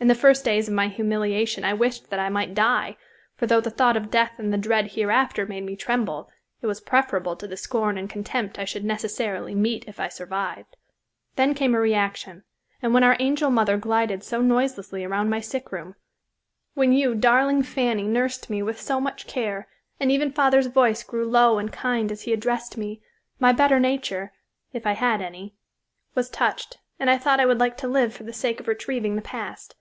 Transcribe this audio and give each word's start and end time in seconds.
In 0.00 0.08
the 0.08 0.14
first 0.14 0.44
days 0.44 0.68
of 0.68 0.74
my 0.74 0.88
humiliation 0.88 1.64
I 1.64 1.72
wished 1.72 2.10
that 2.10 2.20
I 2.20 2.28
might 2.28 2.52
die, 2.52 2.98
for 3.36 3.46
though 3.46 3.62
the 3.62 3.70
thought 3.70 3.96
of 3.96 4.10
death 4.10 4.32
and 4.36 4.52
the 4.52 4.58
dread 4.58 4.90
hereafter 4.92 5.46
made 5.46 5.64
me 5.64 5.76
tremble, 5.76 6.28
it 6.60 6.66
was 6.66 6.82
preferable 6.82 7.36
to 7.36 7.46
the 7.48 7.56
scorn 7.56 7.96
and 7.96 8.10
contempt 8.10 8.58
I 8.58 8.66
should 8.66 8.84
necessarily 8.84 9.54
meet 9.54 9.86
if 9.88 9.98
I 9.98 10.08
survived. 10.08 10.76
Then 11.36 11.54
came 11.54 11.74
a 11.74 11.80
reaction, 11.80 12.44
and 12.82 12.92
when 12.92 13.02
our 13.02 13.16
angel 13.18 13.48
mother 13.50 13.78
glided 13.78 14.22
so 14.22 14.42
noiselessly 14.42 15.04
around 15.04 15.30
my 15.30 15.40
sick 15.40 15.72
room; 15.72 15.94
when 16.74 16.92
you, 16.92 17.14
darling 17.14 17.62
Fanny, 17.62 18.02
nursed 18.06 18.50
me 18.50 18.62
with 18.62 18.78
so 18.78 19.00
much 19.00 19.26
care, 19.26 19.68
and 19.98 20.12
even 20.12 20.30
father's 20.32 20.66
voice 20.66 21.02
grew 21.02 21.26
low 21.26 21.56
and 21.56 21.72
kind 21.72 22.12
as 22.12 22.22
he 22.22 22.34
addressed 22.34 22.76
me, 22.76 23.00
my 23.40 23.52
better 23.52 23.80
nature, 23.80 24.34
if 24.70 24.86
I 24.86 24.92
had 24.92 25.22
any, 25.22 25.54
was 26.14 26.28
touched, 26.28 26.76
and 26.98 27.08
I 27.08 27.16
thought 27.16 27.40
I 27.40 27.46
would 27.46 27.58
like 27.58 27.78
to 27.78 27.88
live 27.88 28.12
for 28.12 28.24
the 28.24 28.34
sake 28.34 28.60
of 28.60 28.68
retrieving 28.68 29.16
the 29.16 29.22
past. 29.22 29.74